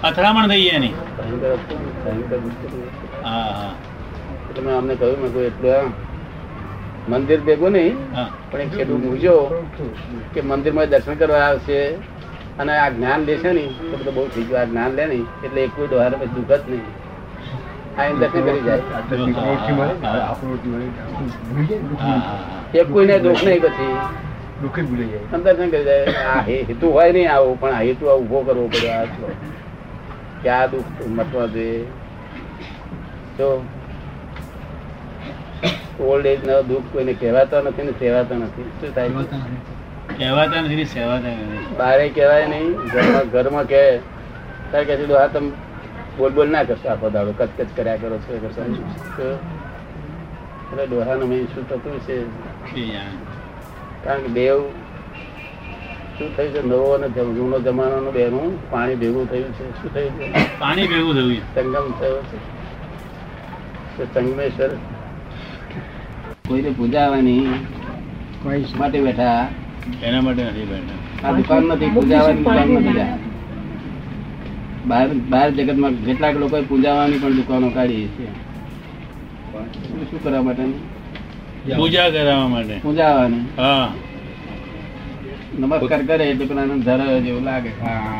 [0.02, 0.88] અથડામણ થઈ એની.
[0.88, 1.56] ભયંકર
[2.04, 2.88] ભયંકર મુશ્કેલી.
[3.24, 3.74] હા હા.
[4.50, 6.05] એટલે મેં અમને કહ્યું મેં કોઈ એટલું
[7.08, 7.96] મંદિર ભેગું નહીં
[8.50, 9.64] પણ એક ખેડૂત મૂજો
[10.34, 11.94] કે મંદિરમાં દર્શન કરવા આવશે
[12.58, 14.60] અને આ જ્ઞાન લેશે ને તો બધું બહુ થઈ ગયું.
[14.60, 16.84] આ જ્ઞાન લે નહીં એટલે એક કોઈ ડોહાર પછી દુઃખ જ નહીં.
[17.98, 18.82] આ દર્શન કરી જાય.
[22.74, 23.96] એક કોઈને દુઃખ નહીં પછી.
[24.62, 25.38] દુઃખ જ ભૂલી જાય.
[25.44, 26.04] દર્શન કરી જાય.
[26.04, 28.90] આ હેતુ હોય નહીં આવું પણ આ હેતુ આ ઊભો કરવો પડે.
[28.90, 29.04] આ.
[30.42, 31.84] કે આ દુઃખ મટવા જોઈએ.
[33.38, 33.62] જો
[36.00, 38.62] ઓલ્ડ એજ નો દુઃખ કોઈને કહેવાતા નથી ને સેવાતા નથી.
[38.62, 39.08] શું થાય?
[40.18, 40.84] કહેવાતા નથી.
[40.84, 41.76] સેવાતા નથી.
[41.78, 43.98] બારે કહેવાય નહીં ઘરમાં ઘરમાં કહે
[44.70, 45.50] ત્યારે કહે છે, હા તમે
[46.18, 47.32] બોલ બોલ ના કરશો આખો દાડો.
[47.38, 48.62] કચ કચ કર્યા કરો છો કરશો?
[49.16, 49.28] તો
[50.72, 52.16] એટલે ડોહાનું મેં શું થતું છે.
[54.04, 54.58] કારણ કે દેવ
[56.18, 56.62] શું થયું છે?
[56.66, 59.82] નવો અને જૂનો જમાનાનું બેનું પાણી ભેગું થયું છે.
[59.82, 60.58] શું થયું છે?
[60.60, 61.36] પાણી ભેગું થયું.
[61.54, 62.38] સંગમ થયો છે.
[64.14, 64.70] સંગમેશ્વર
[66.48, 67.46] કોઈને પૂજાવાની
[68.78, 69.48] માટે બેઠા?
[70.02, 71.28] એના માટે નથી બેઠા.
[71.28, 73.24] આ દુકાન નથી પૂજાવાની દુકાન નથી
[74.86, 78.26] બહાર બહાર જગતમાં કેટલાક લોકોએ પૂજાવાની પણ દુકાનો કાઢી છે.
[80.10, 80.64] શું કરવા માટે?
[81.76, 82.78] પૂજા કરાવવા માટે.
[82.82, 83.40] પૂજાવાની.
[83.56, 83.92] હા.
[85.58, 87.68] નમસ્કાર કરે એટલે પેલા ધરાવે જેવું લાગે.
[87.68, 88.14] હા.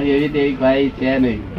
[0.00, 1.51] એવી રીતે એક ભાઈ છે નહીં.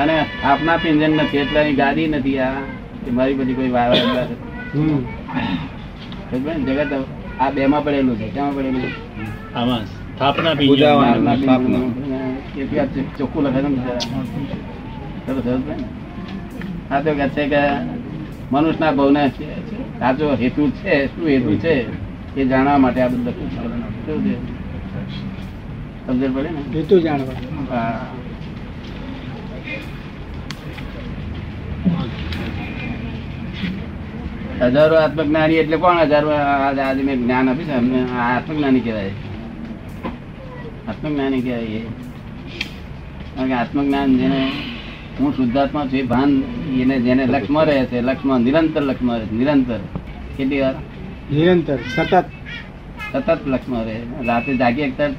[0.00, 2.56] અને આપના પિંજન નથી એટલે ગાડી નથી આ
[3.16, 3.90] મારી બધી કોઈ વાર
[6.66, 6.92] જગત
[7.40, 8.84] આ બે માં પડેલું છે ક્યાં પડેલું
[9.54, 9.84] આમાં
[10.14, 10.54] સ્થાપના
[13.18, 13.74] ચોખ્ખું લખેલું.
[16.90, 17.60] આ તો કહે છે કે
[18.52, 19.22] મનુષ્યના ભવને
[19.98, 21.74] સાચો હેતુ છે શું હેતુ છે
[22.36, 24.34] એ જાણવા માટે આ બધું લખ્યું છે.
[26.06, 26.60] સમજણ પડે ને?
[26.74, 27.38] હેતુ જાણવા.
[27.70, 28.17] હા.
[34.62, 36.30] હજારો આત્મજ્ઞાની એટલે કોણ હજારો?
[36.30, 38.06] આ- આજે મેં જ્ઞાન આપીશ અમને.
[38.18, 39.10] આત્મજ્ઞાની કહેવાય.
[40.88, 41.78] આત્મજ્ઞાની કહેવાય એ.
[43.36, 44.50] કારણ કે આત્મજ્ઞાન જેને
[45.20, 46.42] હું શુદ્ધાત્મા છું એ ભાન
[46.80, 49.78] એને જેને લક્ષ્મણ રહે છે લક્ષ્મણ નિરંતર લક્ષ્મણ રહે છે નિરંતર.
[50.36, 50.74] કેટલી વાર?
[51.32, 52.24] નિરંતર સતત.
[53.12, 54.00] સતત લક્ષ્મણ રહે.
[54.26, 55.14] રાતે જાગી એક તરફ.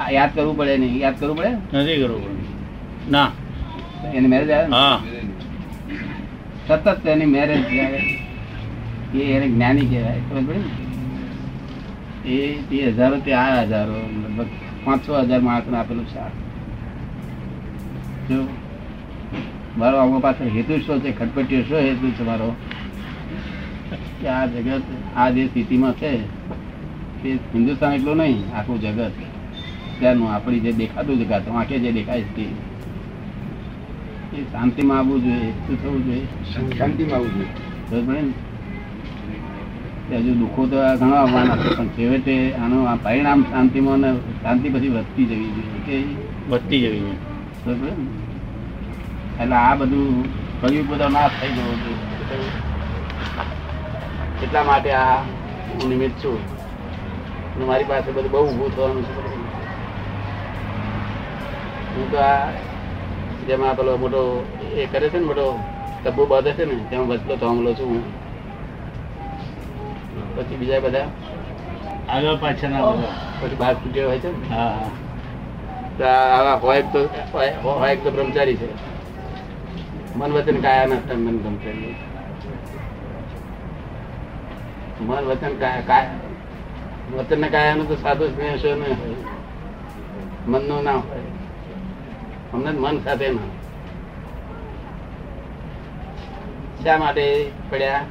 [0.00, 0.98] આ યાદ કરવું પડે નહીં.
[0.98, 1.48] યાદ કરવું પડે?
[1.48, 3.10] નથી કરવું પડે.
[3.10, 3.30] ના.
[4.14, 5.02] એને મેરેજ આવે હા.
[6.68, 7.64] સતત એની મેરેજ
[9.14, 10.22] એ એને જ્ઞાની કહેવાય.
[10.28, 10.60] ખબર પડે
[12.36, 14.50] એ તે હજારો તે આ હજારો, લગભગ
[14.84, 16.32] પાંચસો હજાર માણસને આપેલું શાક
[18.28, 18.40] જો,
[19.76, 22.48] મારો આમાં પાછળ હેતુ શું છે, ખટપટીઓ શું હેતુ છે મારો?
[24.20, 24.84] કે આ જગત,
[25.16, 26.10] આ જે સ્થિતિમાં છે
[27.22, 29.12] તે હિન્દુસ્તાન એટલું નહીં, આખું જગત.
[29.98, 32.44] ત્યાંનું આપણી જે દેખાતું જગત આંખે જે દેખાય છે
[34.38, 36.26] એ શાંતિમાં આવવું જોઈએ શું થવું જોઈએ.
[36.72, 37.50] શાંતિમાં આવવું જોઈએ.
[37.86, 38.32] ખબર પડે ને
[40.18, 44.66] હજુ દુઃખો તો આ ઘણા આવવાના છે પણ છેવટે આનું આ પરિણામ શાંતિમાં ને શાંતિ
[44.70, 45.96] પછી વધતી જવી જોઈએ કે
[46.48, 47.18] વધતી જવી જોઈએ.
[47.62, 47.92] પડે ને
[49.38, 50.16] એટલે આ બધું
[50.60, 52.02] કયું બધો નાશ થઈ જવો જોઈએ
[54.40, 55.16] એટલા માટે આ
[55.68, 56.38] હું નિમિત્ત છું.
[57.62, 59.14] મારી પાસે બધું બહુ ઊભું થવાનું છે.
[61.92, 62.44] હું તો આ
[63.48, 64.20] જેમાં પેલો મોટો
[64.74, 65.46] એ કરે છે ને મોટો
[66.02, 68.04] તબ્બુ બાંધે છે ને તેમાં બસલો થાંભલો છું હું.
[70.34, 71.06] પછી બીજા બધા
[72.08, 73.14] આગળ પાછળના બધા.
[73.36, 74.38] પછી બહાર છૂટ્યો હોય છે ને.
[74.50, 74.90] હા હા.
[75.98, 77.00] તો આવા હોય તો
[77.32, 78.68] હોય હોય તો બ્રહ્મચારી છે.
[80.16, 81.94] મન વચન કાયા ના મન બ્રહ્મચારી.
[85.00, 86.28] મન વચન કાયા કાયા
[87.14, 88.88] વચન ને કાયા નું તો સાદું સ્નેહ છે ને.
[90.46, 91.27] મનનું ના હોય.
[92.54, 93.48] અમને મન સાથે ના
[96.84, 98.04] શા માટે પડ્યા?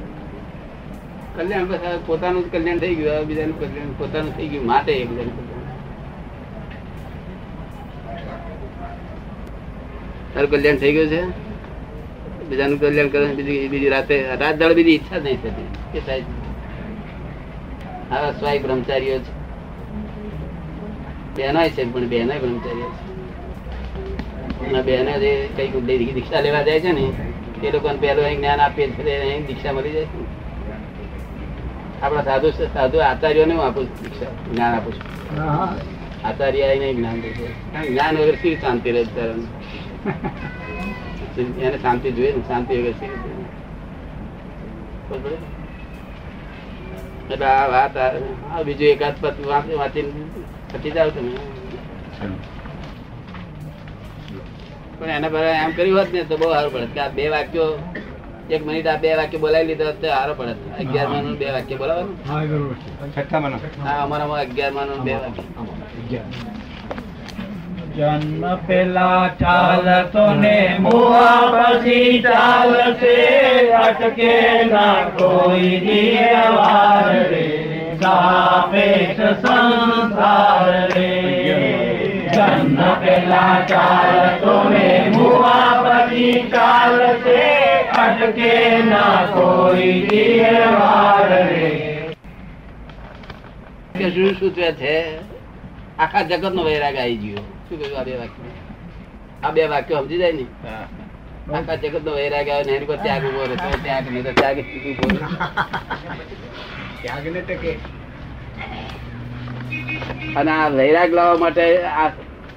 [1.36, 5.58] કલ્યાણ પછી પોતાનું જ કલ્યાણ થઈ ગયું બીજાનું કલ્યાણ, પોતાનું થઈ ગયું, માટે એકબીજાનું કલ્યાણ.
[10.34, 11.22] તારું કલ્યાણ થઈ ગયું છે?
[12.48, 15.68] બીજાનું કલ્યાણ કરે, બીજી બીજી રાતે, રાત દાડ બીજી ઈચ્છા નહીં થતી.
[15.92, 16.22] કે થાય?
[18.12, 19.32] આવા સ્વાય બ્રહ્મચારીઓ છે.
[21.36, 23.07] બહેનોય છે, પણ બહેનોય બ્રહ્મચારીઓ છે.
[24.66, 27.12] અને બહેનો જે કંઈક દી- દીક્ષા લેવા જાય છે ને
[27.62, 30.04] એ લોકોને પહેલું અહીં જ્ઞાન આપીએ છીએ અહીં દીક્ષા મળી જાય.
[30.04, 30.10] છે
[32.02, 35.02] આપણા સાધુ સાધુ આચાર્યોને હું આપું છું દીક્ષા જ્ઞાન આપું છું.
[36.24, 37.48] આચાર્ય આવીને જ્ઞાન દે છે.
[37.88, 39.02] જ્ઞાન વગર શી શાંતિ રહે?
[41.60, 43.28] એને શાંતિ જોઈએ ને શાંતિ વગર શી રીતે?
[47.30, 47.92] એટલે આ વાત
[48.66, 50.12] બીજું એકાદ પદ વાંચી વાંચીને
[50.72, 51.30] પછી જાવ તમે.
[54.98, 57.68] પણ એના પર એમ કર્યું હોત ને તો બહુ સારું પડે કે આ બે વાક્યો
[58.50, 62.02] એક મિનિટ આ બે વાક્ય બોલાવી લીધા હોત તો સારો પડે અગિયારમાં બે વાક્ય બોલાવો
[63.84, 65.42] હા અમારા અગિયાર માનું બે વાક્ય.
[67.96, 73.16] જન્મ પેલા ચાલતો ને મુવા પછી ચાલશે
[73.80, 74.32] અટકે
[74.72, 77.46] ના કોઈ દિયવાર રે
[78.02, 81.08] સાપેક્ષ સંસાર રે.
[82.38, 87.40] જન્મ પેલા ચાલતો ને મુવા પછી ચાલશે
[88.02, 88.52] અટકે
[88.90, 91.66] ના કોઈ દિયવાર રે
[93.98, 94.94] કે શું સૂચવે છે?
[95.98, 97.42] આખા જગત નો વૈરાગ આવી ગયો.
[97.68, 98.50] શું કહ્યું આ બે વાક્ય
[99.44, 100.44] આ બે વાક્યો સમજી જાય ને?
[101.54, 104.32] આખા જગત નો વૈરાગ આવ્યો ને એની પર ત્યાગ ઊભો રહે તો ત્યાગ નહીં તો
[104.32, 105.26] ત્યાગ ઊભો રહે.
[107.02, 107.72] ત્યાગને ટકે
[110.38, 112.08] અને આ વૈરાગ લાવવા માટે આ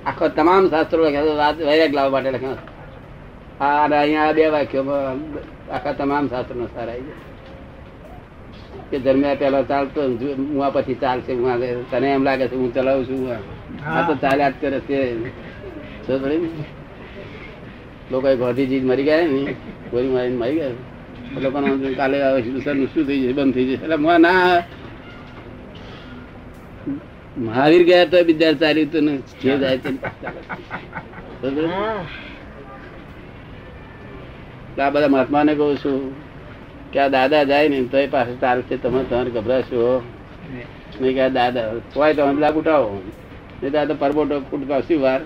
[0.09, 2.57] આખો તમામ શાસ્ત્રો લખ્યા વૈરાગ લાવવા માટે લખ્યો
[3.61, 4.95] આ અહીંયા બે વાક્યો
[5.75, 7.29] આખા તમામ શાસ્ત્રો સાર આવી જાય.
[8.89, 11.45] કે જન્મ્યા પેલા ચાલતો હું આ પછી ચાલશે હું
[11.91, 13.21] તને એમ લાગે છે હું ચલાવું છું
[13.95, 14.99] આ તો ચાલ્યા જ કરે છે?
[18.11, 19.41] લોકો ગાંધીજી મરી ગયા ને
[19.91, 20.75] ગોળી મારીને મરી ગયા.
[21.91, 22.17] એ કાલે
[22.93, 23.83] શું થઈ જશે બંધ થઈ જશે.
[23.83, 24.63] એટલે મને ના
[27.37, 29.89] મહાવીર ગયા તો બિદાર ચાલ્યું તો ને જે જાય તે.
[34.81, 36.15] આ બધા મહાત્માને કહું છું
[36.91, 40.03] કે આ દાદા જાય ને તો એ પાસે ચાલશે તમે તમારે ગભરાશો.
[41.01, 43.01] નહીં કે દાદા હોય તો લાભ ઉઠાવો
[43.63, 45.21] નહીં દાદા પરબોટો ફૂટતા શું વાર?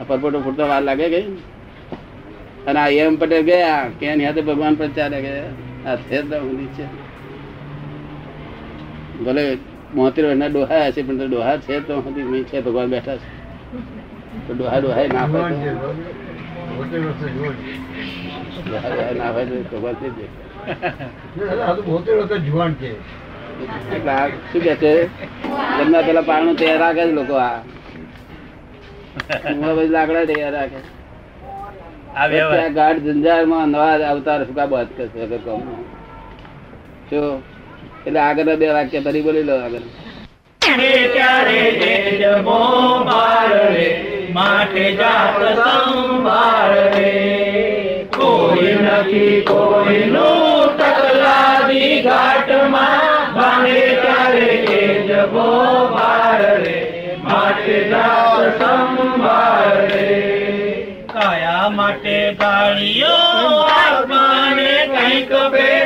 [0.00, 1.26] આ પરબોટો ફૂટતા વાર લાગે ગઈ
[2.66, 5.50] અને આ એમ પટેલ ગયા કે એની હાથે ભગવાન પર ચાલે ગયા.
[5.86, 6.84] આ છે તો નીચે
[9.24, 9.58] ભલે
[9.92, 11.94] મોતેર વર્ષના ડોહા હશે પણ તો ડોહા છે તો
[12.44, 13.28] છે ભગવાન બેઠા છે.
[14.46, 15.50] તો ડોહા ડોહા ના હોય
[19.14, 19.32] ના
[19.70, 20.28] તો ભગવાન થઈ જાય
[24.52, 24.92] શું કે છે?
[26.02, 27.58] પેલા પારણું તૈયાર રાખે છે લોકો આ.
[29.90, 30.80] લાકડા તૈયાર રાખે.
[32.74, 35.58] ગાઢ જંજાળમાં નવા અવતાર શું કા બાદ કરશે વગર.
[38.06, 39.84] એટલે આગળ બે વાક્ય તરી બોલી લો આગળ.
[48.82, 50.42] નથી, કોઈનું
[53.34, 55.48] ભાંગે ત્યારે એ જમો
[55.92, 56.78] બાર રે
[57.24, 59.92] માટે જાત સંભાળ
[61.12, 63.16] કયા માટે ગાળીઓ
[63.76, 65.81] આત્માને કંઈક બે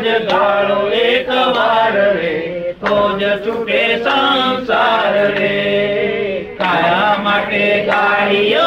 [0.00, 6.56] આત્મરાજ ગાળો એક વાર રે તો જ છૂટે સંસાર રે.
[6.58, 8.62] કયા માટે ગાળીઓ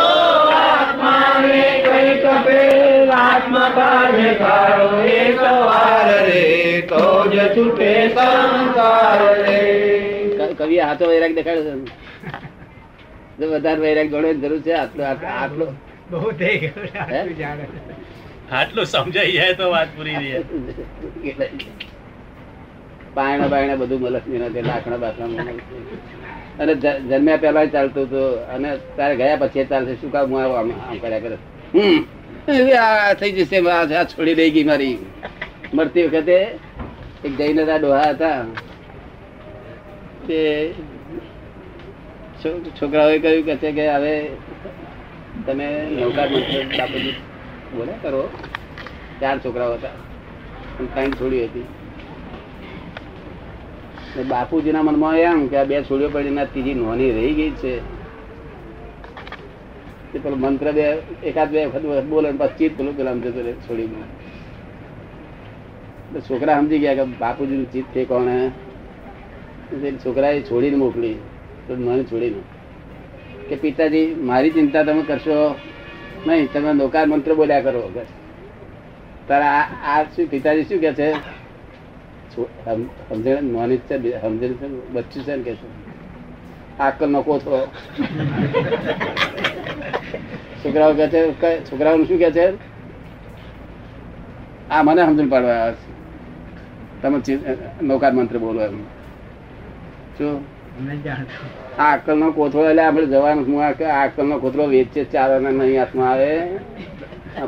[0.50, 1.84] આત્માને
[2.22, 2.70] કપે
[3.10, 9.90] આત્મા કાજ ગાળો એક વાર રે તો જ છૂટે સંસાર રે.
[10.58, 13.46] કવિ હાથો વૈરાગ દેખાડ્યો છે.
[13.46, 14.74] વધારે વૈરાગ ગણો જરૂર છે?
[14.74, 15.72] આટલો આટલો-
[16.12, 16.88] બહુ થઈ ગયું?
[18.54, 20.42] આટલું સમજાઈ જાય તો વાત પૂરી થઈ
[23.14, 25.26] પાયણા બાયણા બધું મલક્ષ્મી નથી લાકડા બાકડા
[26.60, 28.48] અને જન્મ્યા પહેલા ચાલતું હતું.
[28.48, 29.96] અને તારે ગયા પછી ચાલશે.
[29.96, 30.30] શું કામ?
[30.30, 31.38] હું આમ કર્યા કરે.
[31.76, 32.06] હમ.
[32.74, 33.70] આ થઈ જશે.
[33.70, 34.98] આ છોડી દઈ ગઈ મારી.
[35.74, 36.60] મરતી વખતે
[37.26, 38.44] એક જૈન હતા ડોહા હતા.
[40.28, 40.72] તે
[42.82, 44.30] છોકરાઓએ કહ્યું કે હવે
[45.46, 46.30] તમે નૌકાર
[46.78, 47.16] બાપુજી.
[47.76, 48.30] બોલે કરો.
[49.22, 49.90] ચાર છોકરાઓ હતા.
[50.94, 51.66] ત્રણ છોડી હતી.
[54.28, 57.80] બાપુજીના મનમાં એમ કે આ બે છોડીઓ પડી ના ત્રીજી નોની રહી ગઈ છે.
[60.14, 60.82] તે પેલો મંત્ર બે,
[61.24, 64.08] એકાદ બે વખત બોલે પછી ચિત્ત પેલું પેલા જતો રહે છોડીમાં.
[66.22, 68.52] છોકરા સમજી ગયા કે બાપુજીનું ચિત્ત છે કોણે
[70.06, 71.14] છોકરાએ છોડીને મોકલી.
[71.68, 72.42] તો મને છોડીને.
[73.50, 75.56] કે પિતાજી, મારી ચિંતા તમે કરશો?
[76.28, 77.92] નહીં, તમે નૌકાર મંત્ર બોલ્યા કરો
[79.28, 81.14] તારા આ શું, પિતાજી શું કે છે?
[83.10, 85.68] સમજણ છે સમજણ છે, બચ્ચું છે ને કે છે?
[86.80, 87.68] આકલ નો છો.
[90.66, 91.32] છોકરાઓ કે છે
[91.72, 92.54] છોકરાઓનું શું કે છે?
[94.70, 95.94] આ મને સમજણ પાડવા આવે છે.
[97.02, 97.20] તમે
[97.82, 98.84] નૌકાર મંત્ર બોલો એમ.
[100.18, 100.63] શું?
[100.78, 101.46] અમે જાણતો.
[101.80, 105.30] આ અક્કલ નો કોથળો એટલે આપણે જવાનું હું કે આ અક્કલ નો કોથળો વેચે ચાર
[105.42, 106.32] ને નહીં હાથમાં આવે.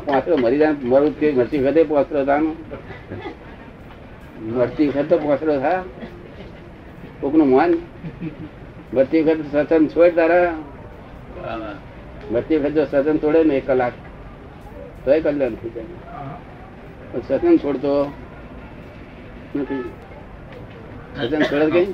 [0.06, 2.56] પોસરો મરી જાય મરું કે મરતી વખતે પોસરો થાનું
[4.56, 5.82] મરતી વખત તો પાંચરો થા.
[7.20, 7.72] કોકનું મન.
[8.94, 10.52] મરતી વખત સતન છોડ તારા.
[12.32, 13.92] મરતી વખત જો સત્સંગ છોડે ને એક કલાક.
[15.04, 15.84] તો એ કલ્યાણ થઈ જાય.
[17.28, 18.12] સતન છોડતો
[19.54, 19.84] નથી.
[21.16, 21.84] સત્સંગ છોડે કઈ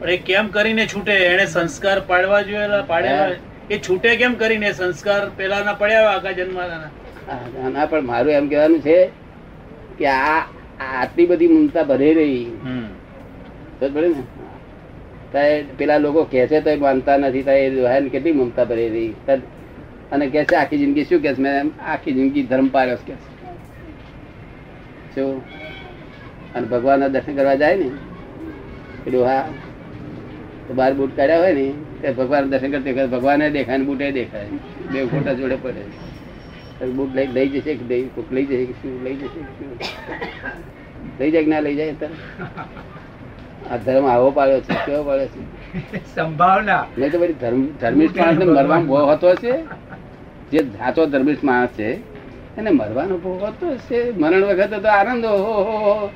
[0.00, 1.12] પણ એ કેમ કરીને છૂટે?
[1.12, 3.30] એને સંસ્કાર પાડવા જોઈએ પાડ્યા
[3.70, 4.72] એ છૂટે કેમ કરીને?
[4.72, 9.06] સંસ્કાર પેલાના પડ્યા આગા જન્માના ના પણ મારું એમ કહેવાનું છે
[9.98, 10.40] કે આ
[10.80, 12.46] આટલી બધી મમતા ભરી રહી.
[13.82, 15.64] ને.
[15.78, 19.14] પેલા લોકો કહે છે તો માનતા નથી દોહાને કેટલી મમતા ભરી રહી.
[19.26, 19.48] તાર-
[20.12, 23.44] અને કે છે આખી જિંદગી શું કે છે મેં આખી જિંદગી ધર્મ પાડ્યો કે છે.
[25.14, 25.42] શું?
[26.54, 27.90] અને ભગવાનના દર્શન કરવા જાય ને
[29.06, 29.44] ડોહા
[30.78, 31.66] બાર બૂટ કાઢ્યા હોય ને
[32.02, 34.46] તે ભગવાન દર્શન કરતી વખતે ભગવાને દેખાય ને બૂટે દેખાય.
[34.92, 35.82] બે ફોટા જોડે પડે.
[36.96, 38.94] બૂટ લઈ લઈ જશે કે લઈ કોક લઈ જશે કે શું?
[39.04, 39.70] લઈ જશે કે શું?
[41.20, 42.08] લઈ જાય કે ના લઈ જાય તને?
[43.70, 45.40] આ ધર્મ આવો પાડ્યો છે કેવો પાડ્યો છે?
[46.14, 46.82] સંભાવના.
[46.98, 49.52] નહીં તો પછી ધર્મ ધર્મિષ્ઠ માણસને મરવાનો બહુ હતો છે
[50.52, 51.88] જે સાચો ધર્મિષ્ઠ માણસ છે
[52.58, 56.10] એને મરવાનો બહુ હતો છે મરણ વખતે તો આનંદ હો હો.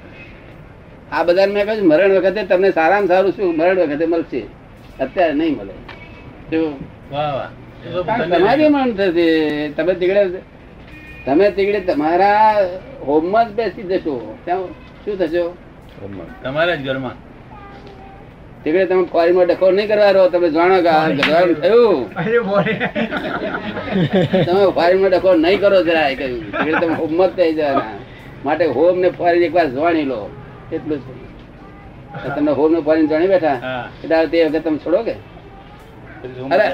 [1.12, 3.56] આ બધા મેં કહ્યું મરણ વખતે તમને સારામાં સારું શું?
[3.56, 4.42] મરણ વખતે મળશે.
[5.00, 5.74] અત્યારે નહીં મળે.
[8.30, 9.26] તમારી મરણ થશે.
[9.68, 10.22] તમે તીગડે
[11.26, 12.56] તમે તીગડે તમારા
[13.06, 14.38] હોમમાં જ બેસી જશો.
[14.44, 14.60] ત્યાં
[15.04, 15.44] શું થશો?
[16.42, 17.16] તમારા જ ઘરમાં.
[18.64, 20.28] તીગડે તમે ફોરીમાં ડખો નહીં કરવા રહો.
[20.28, 20.92] તમે જાણો કે
[21.54, 22.00] થયું.
[24.46, 26.42] તમે ફોરીમાં ડખો નહીં કરો જરા કહ્યું.
[26.52, 27.94] તીગડે તમે હોમમાં જ થઈ જવાના.
[28.44, 30.20] માટે હોમ ને ફોરીન એકવાર જાણી લો.
[30.72, 31.02] એટલું જ.
[32.36, 33.58] તમને હોમ ને ફોરીન જાણી બેઠા?
[34.04, 35.14] એટલે તે વખત તમે છોડો કે?
[36.54, 36.66] અરે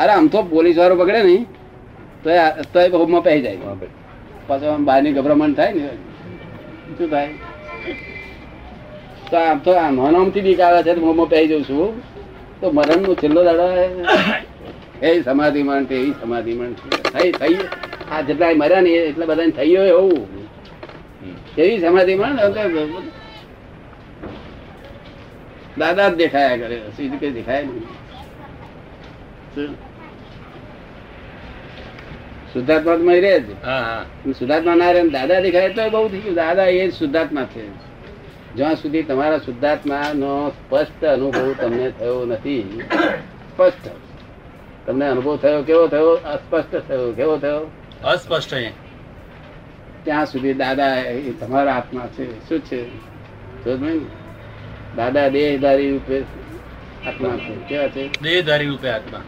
[0.00, 1.46] અરે આમ તો પોલીસ વાળો બગડે નહીં.
[2.22, 2.28] તો
[2.72, 3.58] તો એ હોમમાં પહેરી જાય.
[4.48, 5.88] પાછો આમ બહારની ગભરામણ થાય ને.
[6.98, 7.30] શું થાય?
[9.30, 12.02] તો આમ તો આમ હનોમથી બીક આવે છે હોમમાં પહેરી જઉં છું.
[12.60, 13.66] તો મરણનો છેલ્લો દાડો
[15.02, 16.74] એ સમાધિ મરણ તે એવી સમાધિ મરણ.
[17.14, 17.58] થઈ થઈ.
[18.12, 20.37] આ જેટલા મર્યા ને એટલા બધા થઈ ગયો એવું.
[21.58, 23.02] એવી સમાધિ મળે ને તો
[25.78, 27.86] દાદા જ દેખાયા કરે સીધું કઈ દેખાય નહીં?
[32.52, 33.46] શુદ્ધાત્મા રહે જ
[34.32, 36.34] શુદ્ધાત્મા ના રહે દાદા દેખાય તો બહુ થઈ ગયું.
[36.34, 37.64] દાદા એ જ શુદ્ધાત્મા છે.
[38.54, 42.80] જ્યાં સુધી તમારા શુદ્ધાત્મા નો સ્પષ્ટ અનુભવ તમને થયો નથી
[43.54, 43.88] સ્પષ્ટ.
[44.86, 46.10] તમને અનુભવ થયો કેવો થયો?
[46.10, 47.12] અસ્પષ્ટ થયો.
[47.12, 47.60] કેવો થયો?
[48.04, 48.87] અસ્પષ્ટ છે
[50.04, 52.48] ત્યાં સુધી દાદા એ તમારા આત્મા છે.
[52.48, 52.88] શું છે?
[54.96, 56.20] દાદા દેહધારી રૂપે
[57.06, 57.54] આત્મા છે.
[57.68, 58.22] કેવા છે?
[58.22, 59.20] દેહધારી રૂપે આત્મા